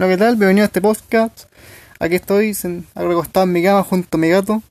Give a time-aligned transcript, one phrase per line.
[0.00, 0.36] Hola, ¿qué tal?
[0.36, 1.50] Bienvenido a este podcast.
[1.98, 2.56] Aquí estoy
[2.94, 4.62] recostado en mi cama junto a mi gato,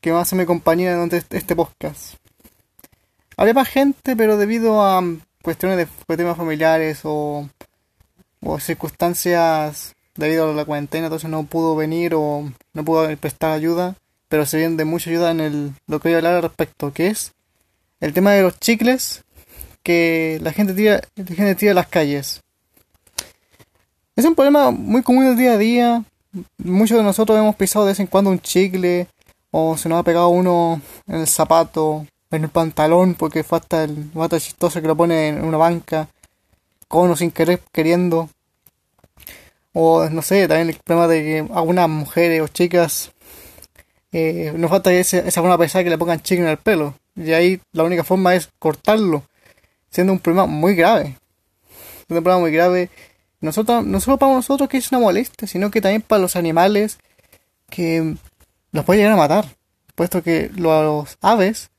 [0.00, 2.14] que va a hacerme compañía durante este podcast.
[3.36, 5.04] Había más gente, pero debido a
[5.42, 7.50] cuestiones de temas familiares o,
[8.42, 13.96] o circunstancias debido a la cuarentena, entonces no pudo venir o no pudo prestar ayuda,
[14.30, 16.94] pero se viene de mucha ayuda en el, lo que voy a hablar al respecto,
[16.94, 17.32] que es
[18.00, 19.22] el tema de los chicles
[19.82, 22.40] que la gente tira, la gente tira a las calles.
[24.22, 26.04] Es un problema muy común del día a día.
[26.58, 29.08] Muchos de nosotros hemos pisado de vez en cuando un chicle
[29.50, 34.12] o se nos ha pegado uno en el zapato, en el pantalón porque falta el
[34.14, 36.08] mata chistoso que lo pone en una banca,
[36.86, 38.30] con o sin querer queriendo.
[39.72, 43.10] O no sé, también el problema de que algunas mujeres o chicas
[44.12, 46.94] eh, nos falta esa, buena pesada que le pongan chicle en el pelo.
[47.16, 49.24] Y ahí la única forma es cortarlo,
[49.90, 51.16] siendo un problema muy grave.
[52.08, 52.88] un problema muy grave,
[53.42, 56.98] nosotros, no solo para nosotros que es una molestia, sino que también para los animales
[57.68, 58.14] que
[58.70, 59.46] los puede llegar a matar.
[59.96, 61.70] Puesto que los aves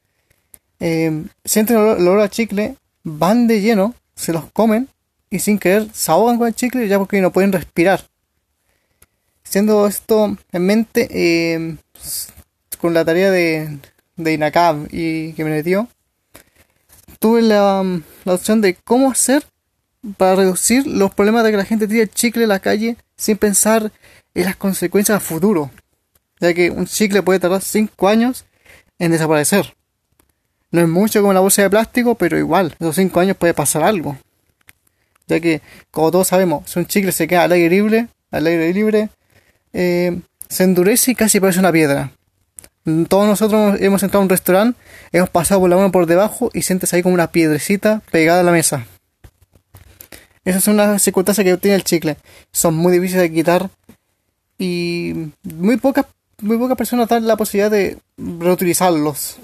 [0.80, 4.90] eh, sienten el olor, a chicle, van de lleno, se los comen
[5.30, 8.02] y sin querer se ahogan con el chicle ya porque no pueden respirar.
[9.44, 11.78] Siendo esto en mente, eh,
[12.80, 13.80] con la tarea de,
[14.18, 15.88] INACAB y que me metió,
[17.20, 17.82] tuve la
[18.26, 19.46] opción de cómo hacer
[20.18, 23.92] para reducir los problemas de que la gente tire chicle en la calle sin pensar
[24.34, 25.72] en las consecuencias a futuro,
[26.40, 28.46] ya que un chicle puede tardar 5 años
[29.00, 29.76] en desaparecer.
[30.72, 33.84] No es mucho como la bolsa de plástico, pero igual, esos 5 años puede pasar
[33.84, 34.18] algo.
[35.28, 38.74] Ya que, como todos sabemos, si un chicle se queda al aire libre, al aire
[38.74, 39.10] libre,
[39.72, 42.12] eh, se endurece y casi parece una piedra.
[43.08, 44.78] Todos nosotros hemos entrado a un restaurante,
[45.14, 48.44] hemos pasado por la mano por debajo y sientes ahí como una piedrecita pegada a
[48.44, 48.86] la mesa.
[50.46, 52.18] Esas son las circunstancias que tiene el chicle.
[52.52, 53.70] Son muy difíciles de quitar
[54.58, 56.06] y muy pocas,
[56.42, 59.38] muy personas dan la posibilidad de reutilizarlos.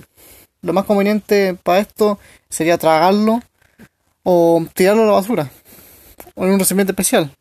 [0.61, 3.41] Lo más conveniente para esto sería tragarlo
[4.23, 5.49] o tirarlo a la basura
[6.35, 7.31] o en un recipiente especial.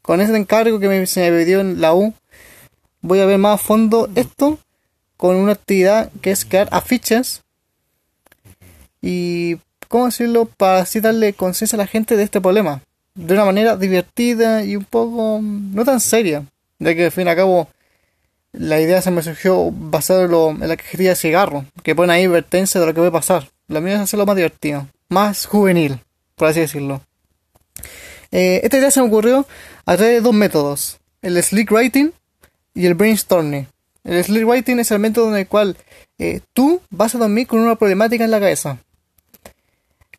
[0.00, 2.14] Con ese encargo que me, se me pidió en la U,
[3.00, 4.58] voy a ver más a fondo esto
[5.16, 7.42] con una actividad que es crear afiches
[9.00, 9.58] y,
[9.92, 12.80] ¿cómo decirlo?, para así darle conciencia a la gente de este problema,
[13.14, 16.44] de una manera divertida y un poco no tan seria,
[16.78, 17.68] ya que al fin y al cabo
[18.52, 22.80] la idea se me surgió basado en, la cajetilla de cigarro, que pone ahí advertencia
[22.80, 23.50] de lo que a pasar.
[23.68, 26.00] La mía es hacerlo más divertido, más juvenil,
[26.36, 27.02] por así decirlo.
[28.30, 29.46] Eh, esta idea se me ocurrió
[29.84, 32.12] a través de dos métodos, el slick writing
[32.74, 33.68] y el brainstorming.
[34.04, 35.76] El sleep writing es el método en el cual
[36.18, 38.78] eh, tú vas a dormir con una problemática en la cabeza.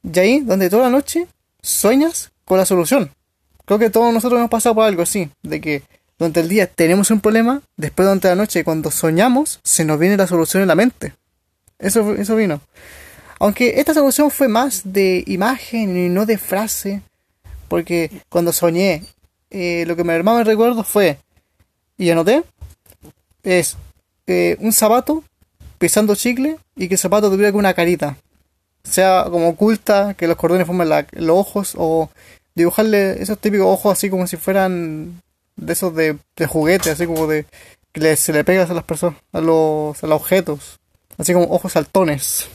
[0.04, 1.28] Y ahí, donde toda la noche
[1.62, 3.12] sueñas con la solución.
[3.66, 5.84] Creo que todos nosotros hemos pasado por algo así, de que
[6.20, 10.18] durante el día tenemos un problema, después durante la noche cuando soñamos se nos viene
[10.18, 11.14] la solución en la mente.
[11.80, 12.62] Eso, eso vino.
[13.40, 17.02] Aunque esta solución fue más de imagen y no de frase,
[17.68, 19.04] porque cuando soñé,
[19.50, 21.18] eh, lo que me más me recuerdo fue
[21.98, 22.44] y anoté
[23.44, 23.78] es
[24.28, 25.24] eh, un zapato
[25.78, 28.18] pisando chicle y que el zapato tuviera una carita.
[28.84, 32.10] Sea como oculta, que los cordones formen los ojos o
[32.56, 35.22] dibujarle esos típicos ojos así como si fueran
[35.56, 37.46] de esos de, de juguete, así como de
[37.92, 40.80] que se le pegas a las personas, a los, a los objetos,
[41.18, 42.48] así como ojos saltones.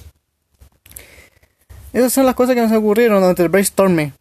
[1.92, 4.12] Esas son las cosas que nos ocurrieron durante el brainstorming.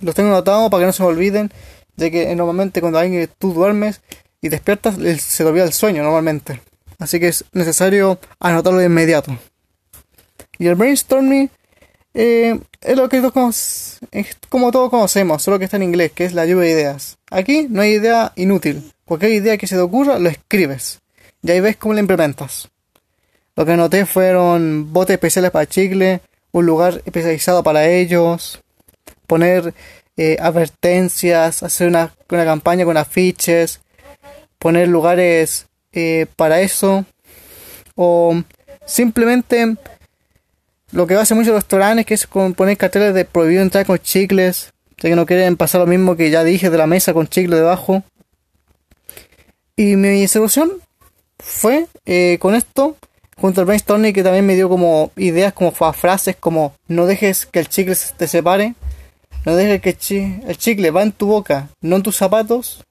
[0.00, 1.52] Los tengo anotados para que no se me olviden,
[1.96, 4.00] de que normalmente cuando alguien tú duermes
[4.40, 6.62] y despiertas, se te olvida el sueño normalmente.
[6.98, 9.36] Así que es necesario anotarlo de inmediato.
[10.58, 11.50] Y el brainstorming
[12.14, 16.24] eh, es lo que todos, es como todos conocemos, solo que está en inglés, que
[16.24, 17.18] es la lluvia de ideas.
[17.30, 18.92] Aquí no hay idea inútil.
[19.04, 21.00] Cualquier idea que se te ocurra, lo escribes.
[21.42, 22.68] Y ahí ves cómo la implementas.
[23.56, 26.20] Lo que anoté fueron botes especiales para chicle,
[26.52, 28.60] un lugar especializado para ellos,
[29.26, 29.74] poner
[30.16, 33.80] eh, advertencias, hacer una, una campaña con afiches,
[34.58, 37.04] poner lugares eh, para eso
[37.94, 38.42] o
[38.84, 39.76] simplemente
[40.92, 45.08] lo que hace muchos restaurantes que es poner carteles de prohibido entrar con chicles ya
[45.08, 48.02] que no quieren pasar lo mismo que ya dije de la mesa con chicle debajo
[49.76, 50.72] y mi solución
[51.38, 52.96] fue eh, con esto
[53.36, 57.60] junto al brainstorming que también me dio como ideas como frases como no dejes que
[57.60, 58.74] el chicle te separe
[59.44, 62.84] no dejes que el chicle va en tu boca no en tus zapatos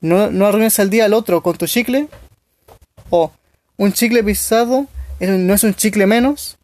[0.00, 2.08] no, no arruines el día al otro con tu chicle.
[3.10, 3.32] O
[3.76, 4.86] un chicle pisado
[5.20, 6.57] no es un chicle menos.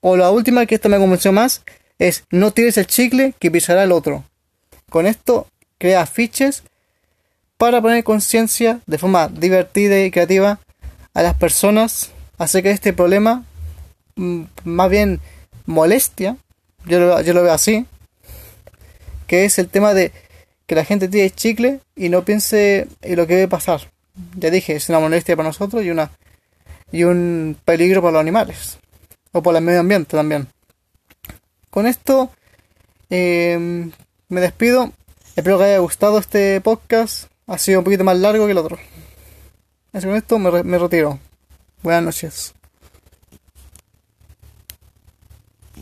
[0.00, 1.62] O la última, que esta me convenció más,
[1.98, 4.24] es no tires el chicle que pisará el otro.
[4.88, 5.46] Con esto
[5.78, 6.62] crea afiches
[7.58, 10.58] para poner conciencia de forma divertida y creativa
[11.12, 13.44] a las personas acerca de este problema,
[14.16, 15.20] mm, más bien
[15.66, 16.38] molestia,
[16.86, 17.84] yo lo, veo así,
[19.26, 20.12] que es el tema de
[20.66, 23.90] que la gente tire chicle y no piense en lo que debe pasar.
[24.36, 26.10] Ya dije, es una molestia para nosotros y una
[26.92, 28.78] y un peligro para los animales
[29.32, 30.48] o para el medio ambiente también.
[31.70, 32.30] Con esto
[33.08, 33.90] em,
[34.28, 34.92] me despido.
[35.36, 37.30] Espero que haya gustado este podcast.
[37.46, 38.78] Ha sido un poquito más largo que el otro.
[39.92, 41.18] Así con esto me, me retiro.
[41.82, 42.59] Buenas noches.